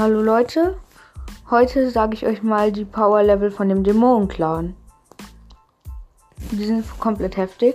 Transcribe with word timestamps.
Hallo 0.00 0.22
Leute, 0.22 0.78
heute 1.50 1.90
sage 1.90 2.14
ich 2.14 2.24
euch 2.24 2.42
mal 2.42 2.72
die 2.72 2.86
Power 2.86 3.22
Level 3.22 3.50
von 3.50 3.68
dem 3.68 3.84
Dämonen-Clan. 3.84 4.74
Die 6.52 6.64
sind 6.64 6.86
komplett 6.98 7.36
heftig. 7.36 7.74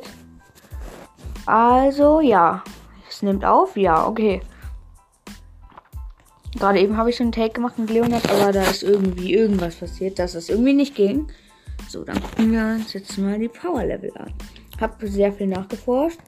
Also 1.46 2.22
ja, 2.22 2.63
es 3.08 3.22
nimmt 3.22 3.46
auf, 3.46 3.78
ja, 3.78 4.08
okay. 4.08 4.42
Gerade 6.56 6.79
eben 6.79 6.97
habe 6.97 7.12
ich 7.12 7.15
schon 7.15 7.26
einen 7.26 7.31
Take 7.31 7.53
gemacht 7.53 7.78
mit 7.78 7.92
Leonard, 7.92 8.28
aber 8.31 8.51
da 8.51 8.63
ist 8.63 8.81
irgendwie 8.81 9.35
irgendwas 9.35 9.76
passiert, 9.76 10.17
dass 10.17 10.33
es 10.33 10.49
irgendwie 10.49 10.73
nicht 10.73 10.96
ging. 10.96 11.28
So, 11.87 12.03
dann 12.03 12.19
gucken 12.23 12.51
wir 12.53 12.65
uns 12.81 12.92
jetzt 12.94 13.19
mal 13.19 13.37
die 13.37 13.49
Power 13.49 13.85
Level 13.85 14.12
an. 14.17 14.33
Hab 14.81 14.99
sehr 14.99 15.31
viel 15.31 15.46
nachgeforscht. 15.46 16.20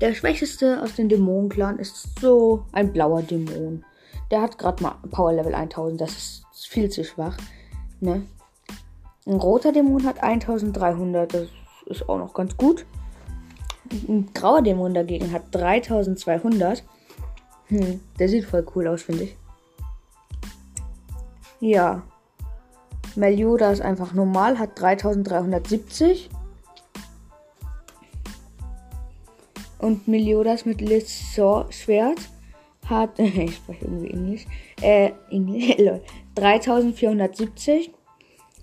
Der 0.00 0.14
schwächste 0.14 0.82
aus 0.82 0.94
dem 0.94 1.10
Dämonen-Clan 1.10 1.78
ist 1.78 2.18
so 2.18 2.64
ein 2.72 2.90
blauer 2.90 3.20
Dämon. 3.20 3.84
Der 4.30 4.42
hat 4.42 4.58
gerade 4.58 4.82
mal 4.82 4.94
Power 5.10 5.32
Level 5.32 5.54
1000. 5.54 6.00
Das 6.00 6.10
ist 6.12 6.68
viel 6.68 6.88
zu 6.88 7.04
schwach. 7.04 7.36
Ne? 8.00 8.26
Ein 9.26 9.34
roter 9.34 9.72
Dämon 9.72 10.04
hat 10.04 10.22
1300. 10.22 11.34
Das 11.34 11.48
ist 11.86 12.08
auch 12.08 12.18
noch 12.18 12.32
ganz 12.32 12.56
gut. 12.56 12.86
Ein 14.08 14.30
grauer 14.32 14.62
Dämon 14.62 14.94
dagegen 14.94 15.32
hat 15.32 15.52
3200. 15.52 16.84
Hm, 17.66 18.00
der 18.18 18.28
sieht 18.28 18.44
voll 18.44 18.64
cool 18.74 18.86
aus, 18.86 19.02
finde 19.02 19.24
ich. 19.24 19.36
Ja. 21.60 22.02
Melioda 23.16 23.72
ist 23.72 23.80
einfach 23.80 24.14
normal, 24.14 24.58
hat 24.58 24.80
3370. 24.80 26.30
Und 29.78 30.06
Meliodas 30.06 30.66
mit 30.66 30.80
Liz 30.80 31.10
Schwert 31.70 32.20
hat, 32.90 33.18
ich 33.18 33.56
spreche 33.56 33.84
irgendwie 33.84 34.10
Englisch, 34.10 34.46
äh, 34.82 35.12
Englisch, 35.30 35.76
3470. 36.34 37.92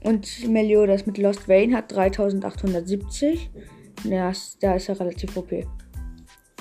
Und 0.03 0.47
Meliodas 0.47 1.05
mit 1.05 1.17
Lost 1.17 1.47
Vein 1.47 1.75
hat 1.75 1.91
3870. 1.91 3.49
Ja, 4.03 4.31
da 4.61 4.75
ist 4.75 4.89
er 4.89 4.99
relativ 4.99 5.35
OP. 5.35 5.51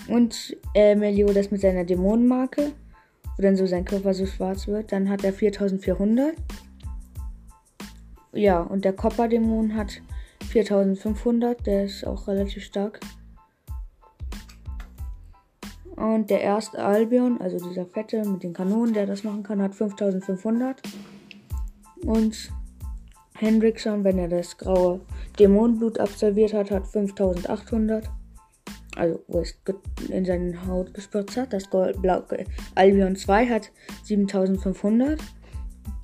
Und 0.09 0.57
äh, 0.75 0.95
Meliodas 0.95 1.51
mit 1.51 1.61
seiner 1.61 1.85
Dämonenmarke, 1.85 2.73
wo 3.37 3.43
dann 3.43 3.57
so 3.57 3.67
sein 3.67 3.85
Körper 3.85 4.15
so 4.15 4.25
schwarz 4.25 4.67
wird, 4.67 4.93
dann 4.93 5.09
hat 5.09 5.25
er 5.25 5.33
4400. 5.33 6.35
Ja, 8.33 8.61
und 8.61 8.85
der 8.85 8.93
Copper-Dämon 8.93 9.75
hat 9.75 10.01
4500, 10.49 11.67
der 11.67 11.85
ist 11.85 12.07
auch 12.07 12.29
relativ 12.29 12.65
stark. 12.65 13.01
Und 15.97 16.29
der 16.29 16.43
erste 16.43 16.85
Albion, 16.85 17.41
also 17.41 17.59
dieser 17.59 17.87
fette 17.87 18.23
mit 18.29 18.43
den 18.43 18.53
Kanonen, 18.53 18.93
der 18.93 19.07
das 19.07 19.25
machen 19.25 19.43
kann, 19.43 19.63
hat 19.63 19.75
5500. 19.75 20.83
Und 22.05 22.51
Hendrickson, 23.35 24.05
wenn 24.05 24.19
er 24.19 24.29
das 24.29 24.59
graue 24.59 25.01
Dämonenblut 25.39 25.99
absolviert 25.99 26.53
hat, 26.53 26.71
hat 26.71 26.87
5800. 26.87 28.11
Also, 28.97 29.23
wo 29.29 29.41
es 29.41 29.59
in 30.09 30.25
seine 30.25 30.67
Haut 30.67 30.93
gespritzt 30.95 31.37
hat. 31.37 31.53
Das 31.53 31.69
Gold, 31.69 32.01
Blau, 32.01 32.23
Albion 32.75 33.17
2 33.17 33.47
hat 33.47 33.71
7500. 34.05 35.19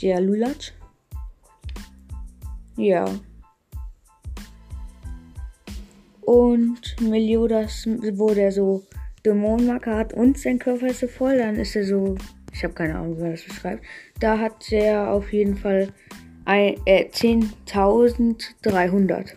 Der 0.01 0.21
Lulatsch. 0.21 0.73
Ja. 2.77 3.05
Und 6.23 6.97
Meliodas, 7.01 7.87
wo 7.87 8.33
der 8.35 8.53
so 8.53 8.83
Dämonenmarker 9.25 9.97
hat 9.97 10.13
und 10.13 10.37
sein 10.39 10.59
Körper 10.59 10.89
ist 10.89 11.01
so 11.01 11.09
voll, 11.09 11.39
dann 11.39 11.57
ist 11.57 11.75
er 11.77 11.85
so. 11.85 12.17
Ich 12.53 12.65
habe 12.65 12.75
keine 12.75 12.97
Ahnung, 12.97 13.17
wie 13.17 13.23
man 13.23 13.31
das 13.33 13.45
beschreibt. 13.45 13.83
Da 14.21 14.39
hat 14.39 14.71
er 14.73 15.11
auf 15.11 15.33
jeden 15.33 15.57
Fall 15.57 15.89
äh, 16.45 17.07
10.300. 17.09 19.33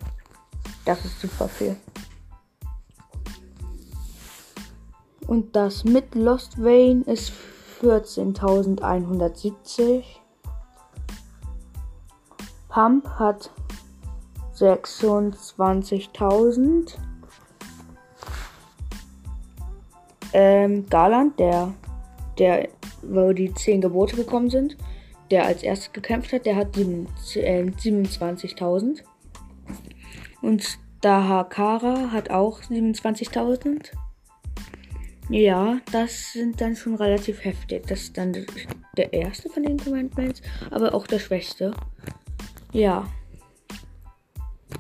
Das 0.86 1.06
ist 1.06 1.22
super 1.22 1.48
viel. 1.48 1.78
Und 5.28 5.56
das 5.56 5.86
mit 5.86 6.14
Lost 6.14 6.62
Vein 6.62 7.02
ist 7.04 7.32
14.170. 7.82 10.04
Pump 12.70 13.08
hat 13.08 13.50
26.000. 14.56 16.98
Ähm, 20.34 20.86
Garland, 20.90 21.40
der, 21.40 21.74
der, 22.38 22.70
wo 23.02 23.34
die 23.34 23.54
10 23.54 23.82
Gebote 23.82 24.16
gekommen 24.16 24.50
sind, 24.50 24.78
der 25.32 25.46
als 25.46 25.64
erstes 25.64 25.94
gekämpft 25.94 26.34
hat, 26.34 26.46
der 26.46 26.56
hat 26.56 26.76
27.000. 26.76 29.00
Äh, 29.00 29.04
Und 30.42 30.78
Dahakara 31.02 32.12
hat 32.12 32.30
auch 32.30 32.62
27.000. 32.62 33.92
Ja, 35.30 35.80
das 35.92 36.34
sind 36.34 36.62
dann 36.62 36.76
schon 36.76 36.96
relativ 36.96 37.44
heftig. 37.44 37.88
Das 37.88 38.02
ist 38.02 38.18
dann 38.18 38.46
der 38.96 39.12
erste 39.12 39.50
von 39.50 39.64
den 39.64 39.78
Commandments, 39.78 40.42
aber 40.70 40.94
auch 40.94 41.08
der 41.08 41.20
schwächste. 41.20 41.74
Ja. 42.72 43.08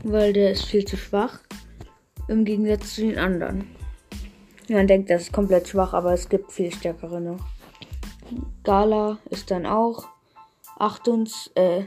Weil 0.04 0.34
der 0.34 0.52
ist 0.52 0.66
viel 0.66 0.86
zu 0.86 0.98
schwach. 0.98 1.40
Im 2.28 2.46
Gegensatz 2.46 2.96
zu 2.96 3.02
den 3.02 3.18
anderen. 3.18 3.68
Man 4.68 4.88
denkt, 4.88 5.12
das 5.12 5.24
ist 5.24 5.34
komplett 5.34 5.68
schwach, 5.68 5.94
aber 5.94 6.14
es 6.14 6.28
gibt 6.28 6.52
viel 6.52 6.74
stärkere 6.74 7.22
noch. 7.22 7.40
Gala 8.64 9.20
ist 9.30 9.52
dann 9.52 9.68
auch 9.68 10.08
28.000. 10.80 11.56
Äh, 11.56 11.86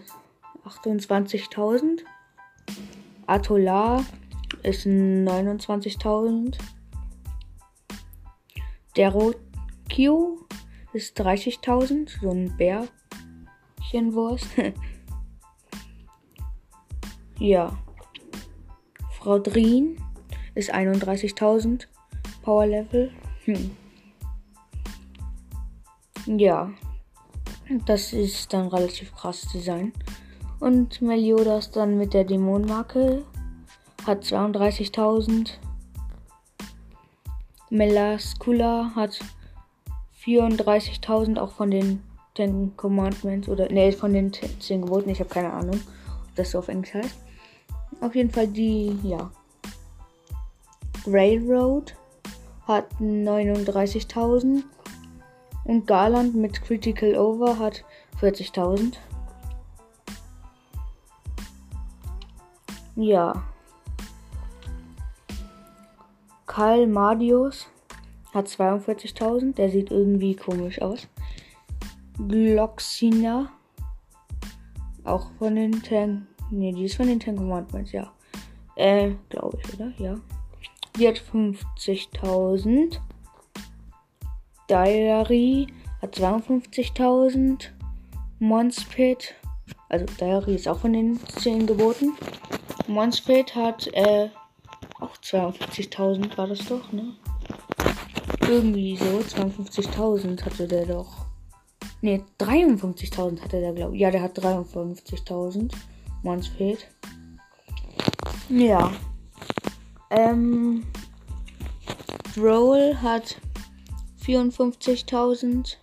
28 0.65 1.49
Atola 3.27 4.05
ist 4.63 4.87
29.000. 4.87 6.59
Derokio 8.97 10.47
ist 10.93 11.21
30.000. 11.21 12.21
So 12.21 12.31
ein 12.31 12.57
Bärchenwurst. 12.57 14.47
ja. 17.39 17.77
Frau 19.19 19.39
Drin 19.39 20.01
ist 20.55 20.73
31.000. 20.73 21.89
Power 22.49 22.67
Level. 22.67 23.11
Hm. 23.45 23.77
Ja. 26.25 26.71
Das 27.85 28.15
ist 28.15 28.55
dann 28.55 28.69
relativ 28.69 29.15
krass 29.15 29.47
Design. 29.53 29.93
Und 30.59 31.03
Meliodas 31.03 31.71
dann 31.71 31.99
mit 31.99 32.15
der 32.15 32.25
Dämonenmarke 32.25 33.23
hat 34.07 34.25
32.000. 34.25 35.59
Melascula 37.69 38.93
hat 38.95 39.21
34.000 40.25 41.39
auch 41.39 41.53
von 41.53 41.71
den 41.71 42.03
10 42.35 42.79
Commandments 42.79 43.51
oder 43.51 43.71
ne, 43.71 43.93
von 43.93 44.15
den 44.15 44.33
10 44.33 44.81
Geboten. 44.81 45.11
Ich 45.11 45.21
habe 45.21 45.29
keine 45.29 45.53
Ahnung, 45.53 45.79
ob 46.09 46.35
das 46.35 46.53
so 46.53 46.61
auf 46.61 46.69
Englisch 46.69 46.95
heißt. 46.95 47.19
Auf 48.01 48.15
jeden 48.15 48.31
Fall 48.31 48.49
die, 48.49 48.99
ja. 49.03 49.31
Railroad 51.07 51.95
hat 52.69 52.87
39.000 53.01 54.63
und 55.65 55.87
Garland 55.87 56.35
mit 56.35 56.63
Critical 56.63 57.17
Over 57.17 57.59
hat 57.59 57.85
40.000. 58.21 58.95
Ja. 62.97 63.43
Karl 66.47 66.87
Madius 66.87 67.69
hat 68.35 68.49
42.000. 68.49 69.55
Der 69.55 69.71
sieht 69.71 69.91
irgendwie 69.91 70.35
komisch 70.35 70.83
aus. 70.83 71.09
Gloxina. 72.29 73.51
Auch 75.05 75.31
von 75.39 75.55
den 75.55 75.83
Ten. 75.83 76.27
Ne, 76.51 76.73
die 76.73 76.85
ist 76.85 76.97
von 76.97 77.07
den 77.07 77.21
Ten 77.21 77.37
Commandments, 77.37 77.93
ja. 77.93 78.13
Äh, 78.75 79.13
glaube 79.29 79.59
ich, 79.63 79.75
oder? 79.75 79.93
Ja. 79.99 80.17
Die 80.99 81.07
hat 81.07 81.23
50.000. 81.33 82.99
Diary 84.69 85.69
hat 86.03 86.17
52.000. 86.17 87.69
Monspit, 88.41 89.35
also 89.89 90.07
Diary 90.21 90.55
ist 90.57 90.67
auch 90.67 90.79
von 90.81 90.93
den 90.93 91.21
10 91.27 91.67
geboten. 91.67 92.15
Monspit 92.89 93.55
hat 93.55 93.87
äh, 93.95 94.29
auch 95.01 95.17
52.000 95.19 96.37
war 96.37 96.49
das 96.49 96.67
doch, 96.67 96.93
ne? 96.93 97.15
Irgendwie 98.49 98.97
so, 98.97 99.05
52.000 99.05 100.45
hatte 100.45 100.67
der 100.67 100.87
doch. 100.87 101.27
Ne, 102.01 102.25
53.000 102.41 103.41
hatte 103.41 103.61
der, 103.61 103.73
glaube 103.73 103.95
ich. 103.95 104.01
Ja, 104.01 104.11
der 104.11 104.23
hat 104.23 104.39
53.000. 104.39 105.73
Monspit. 106.23 106.89
Ja. 108.49 108.93
Ähm, 110.11 110.85
Droll 112.35 112.97
hat 113.03 113.37
54.000. 114.25 115.77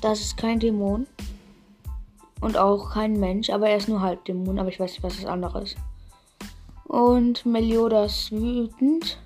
Das 0.00 0.20
ist 0.20 0.36
kein 0.36 0.60
Dämon. 0.60 1.06
Und 2.40 2.56
auch 2.56 2.92
kein 2.94 3.20
Mensch, 3.20 3.50
aber 3.50 3.68
er 3.68 3.76
ist 3.76 3.88
nur 3.88 4.00
halb 4.00 4.24
Dämon, 4.24 4.58
aber 4.58 4.70
ich 4.70 4.80
weiß 4.80 4.92
nicht, 4.92 5.02
was 5.02 5.16
das 5.16 5.26
andere 5.26 5.62
ist. 5.62 5.76
Und 6.84 7.46
Meliodas 7.46 8.32
wütend 8.32 9.18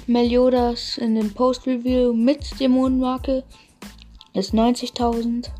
Meliodas 0.08 0.98
in 0.98 1.16
den 1.16 1.34
Post-Review 1.34 2.12
mit 2.12 2.60
Dämonenmarke 2.60 3.42
ist 4.36 4.54
90.000. 4.54 5.50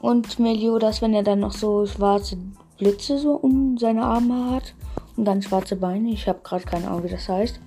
Und 0.00 0.38
Meliodas, 0.38 1.02
wenn 1.02 1.14
er 1.14 1.22
dann 1.22 1.40
noch 1.40 1.52
so 1.52 1.86
schwarze 1.86 2.36
Blitze 2.78 3.18
so 3.18 3.32
um 3.32 3.76
seine 3.78 4.04
Arme 4.04 4.52
hat 4.52 4.74
und 5.16 5.24
dann 5.24 5.42
schwarze 5.42 5.74
Beine, 5.76 6.10
ich 6.10 6.28
habe 6.28 6.40
gerade 6.42 6.64
keine 6.64 6.88
Ahnung, 6.88 7.04
wie 7.04 7.08
das 7.08 7.26
heißt. 7.28 7.60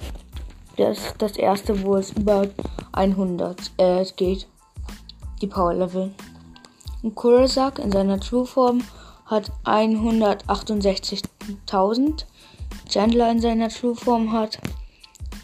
Das 0.77 0.97
ist 0.97 1.15
das 1.19 1.37
erste, 1.37 1.83
wo 1.83 1.95
es 1.95 2.11
über 2.11 2.49
100 2.91 3.71
äh, 3.77 4.03
geht. 4.15 4.47
Die 5.41 5.47
Power 5.47 5.73
Level. 5.73 6.13
Und 7.03 7.15
Kurosaki 7.15 7.81
in 7.81 7.91
seiner 7.91 8.19
True 8.19 8.45
Form 8.45 8.83
hat 9.25 9.51
168.000. 9.65 12.25
Chandler 12.89 13.31
in 13.31 13.39
seiner 13.39 13.69
True 13.69 13.95
Form 13.95 14.31
hat 14.31 14.59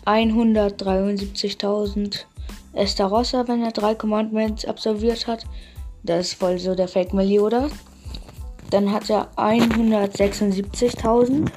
173.000. 0.06 2.26
Estarossa, 2.74 3.48
wenn 3.48 3.64
er 3.64 3.72
drei 3.72 3.96
Commandments 3.96 4.66
absolviert 4.66 5.26
hat, 5.28 5.46
das 6.04 6.28
ist 6.28 6.36
voll 6.36 6.58
so 6.58 6.74
der 6.74 6.88
Fake 6.88 7.14
Melioda. 7.14 7.70
Dann 8.70 8.90
hat 8.92 9.10
er 9.10 9.30
176.000. 9.36 11.52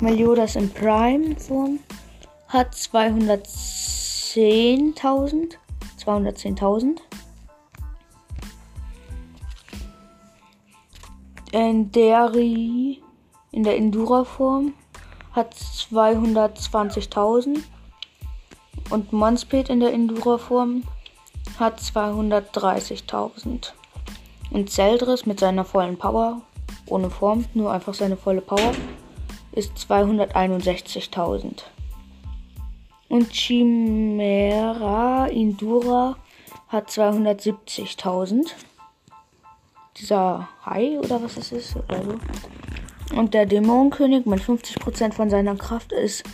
Meliodas 0.00 0.54
in 0.56 0.70
Prime 0.70 1.36
Form 1.36 1.80
hat 2.46 2.74
210.000. 2.74 5.56
210.000. 6.04 6.98
Enderi 11.50 13.02
in 13.50 13.64
der 13.64 13.76
Endura-Form 13.76 14.74
hat 15.32 15.54
220.000 15.54 17.58
und 18.90 19.12
Monspeed 19.12 19.68
in 19.68 19.80
der 19.80 19.92
Endura-Form 19.92 20.84
hat 21.58 21.80
230.000. 21.80 23.72
Und 24.50 24.70
Zeldris 24.70 25.26
mit 25.26 25.40
seiner 25.40 25.64
vollen 25.64 25.98
Power, 25.98 26.40
ohne 26.86 27.10
Form, 27.10 27.44
nur 27.54 27.72
einfach 27.72 27.94
seine 27.94 28.16
volle 28.16 28.40
Power, 28.40 28.72
ist 29.52 29.76
261.000. 29.76 31.62
Und 33.08 33.32
Chimera 33.32 35.28
Endura 35.28 36.16
hat 36.68 36.90
270.000 36.90 38.50
dieser 39.96 40.48
Hai 40.64 40.98
oder 40.98 41.22
was 41.22 41.34
das 41.34 41.52
ist 41.52 41.76
oder 41.76 42.02
so. 42.02 42.14
Und 43.14 43.34
der 43.34 43.44
Dämonenkönig 43.46 44.26
mit 44.26 44.40
50% 44.40 45.12
von 45.12 45.30
seiner 45.30 45.54
Kraft 45.56 45.92
ist 45.92 46.24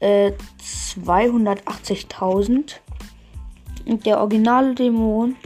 äh, 0.00 0.32
280.000. 0.60 2.74
Und 3.86 4.06
der 4.06 4.20
originale 4.20 4.74
Dämon, 4.74 5.36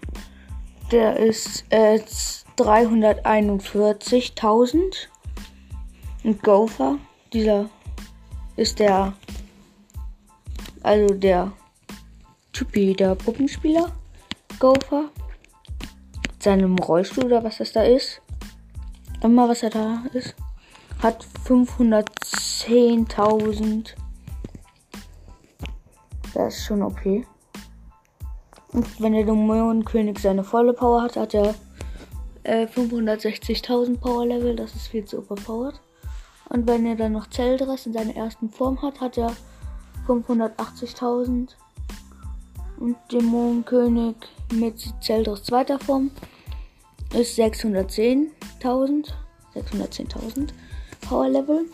der 0.93 1.17
ist 1.17 1.65
äh, 1.71 1.99
341.000. 2.59 4.81
Und 6.25 6.43
Gopher, 6.43 6.99
dieser 7.33 7.71
ist 8.57 8.79
der, 8.79 9.15
also 10.83 11.15
der 11.15 11.53
Typi, 12.53 12.93
der 12.95 13.15
Puppenspieler. 13.15 13.91
Gopher 14.59 15.11
seinem 16.39 16.79
Rollstuhl 16.79 17.25
oder 17.25 17.45
was 17.45 17.59
das 17.59 17.73
da 17.73 17.83
ist. 17.83 18.23
Immer 19.23 19.49
was 19.49 19.63
er 19.63 19.71
da 19.71 20.03
ist. 20.13 20.35
Hat 21.03 21.27
510.000. 21.47 23.95
Das 26.35 26.57
ist 26.57 26.67
schon 26.67 26.83
okay. 26.83 27.27
Und 28.73 29.01
wenn 29.01 29.15
der 29.15 29.25
Dämonenkönig 29.25 30.19
seine 30.19 30.45
volle 30.45 30.75
Power 30.75 31.03
hat, 31.03 31.17
hat 31.17 31.35
er 31.35 31.55
äh, 32.43 32.67
560.000 32.67 33.99
Power 33.99 34.27
Level. 34.27 34.55
Das 34.55 34.75
ist 34.75 34.89
viel 34.89 35.05
zu 35.05 35.19
overpowered. 35.19 35.81
Und 36.49 36.67
wenn 36.67 36.87
er 36.87 36.97
dann 36.97 37.13
noch 37.13 37.29
Zeldress 37.29 37.87
in 37.87 37.93
seiner 37.93 38.15
ersten 38.15 38.51
Form 38.51 38.81
hat, 38.83 39.01
hat 39.01 39.19
er 39.19 39.33
580.000. 40.07 41.49
Und 42.79 42.97
Dämonenkönig 43.11 44.17
mit 44.53 44.95
Zeldress 45.01 45.45
zweiter 45.45 45.79
Form 45.79 46.11
ist 47.17 47.39
610.000. 47.39 49.13
610.000 49.55 50.49
Power 51.01 51.29
Level. 51.29 51.67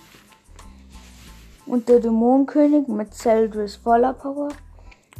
Und 1.66 1.88
der 1.88 2.00
Dämonenkönig 2.00 2.88
mit 2.88 3.14
Celdris 3.14 3.76
voller 3.76 4.12
Power 4.12 4.48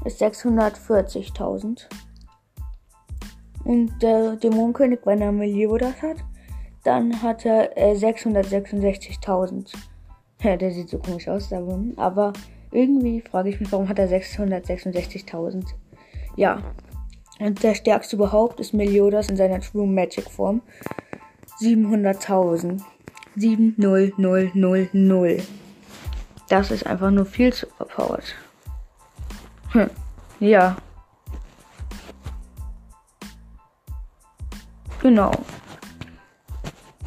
ist 0.05 0.23
640.000. 0.23 1.89
Und 3.65 4.03
der 4.03 4.37
Dämonenkönig, 4.37 5.01
wenn 5.05 5.21
er 5.21 5.33
Meliodas 5.33 6.03
hat, 6.03 6.17
dann 6.85 7.23
hat 7.23 7.45
er 7.45 7.77
äh, 7.77 7.95
666.000. 7.95 9.73
Ja, 10.43 10.57
der 10.57 10.73
sieht 10.73 10.91
so 10.91 10.99
komisch 10.99 11.29
aus, 11.29 11.53
aber 11.53 12.33
irgendwie 12.73 13.21
frage 13.21 13.51
ich 13.51 13.61
mich, 13.61 13.71
warum 13.71 13.89
hat 13.89 14.01
er 14.01 14.09
666.000? 14.09 15.65
Ja, 16.37 16.61
der 17.51 17.75
stärkste 17.75 18.17
überhaupt 18.17 18.61
ist 18.61 18.73
Meliodas 18.73 19.29
in 19.29 19.37
seiner 19.37 19.61
True 19.61 19.87
Magic 19.87 20.31
Form. 20.31 20.63
700.000. 21.61 22.81
7000. 23.37 25.43
Das 26.49 26.71
ist 26.71 26.87
einfach 26.87 27.11
nur 27.11 27.27
viel 27.27 27.53
zu 27.53 27.67
overpowered. 27.79 28.35
Hm. 29.71 29.91
Ja. 30.41 30.77
Genau. 35.01 35.33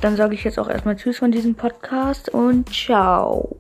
Dann 0.02 0.18
sage 0.18 0.36
ich 0.36 0.44
jetzt 0.44 0.60
auch 0.60 0.70
erstmal 0.70 0.98
Tschüss 0.98 1.20
von 1.20 1.32
diesem 1.32 1.56
Podcast 1.56 2.28
und 2.30 2.70
ciao. 2.74 3.56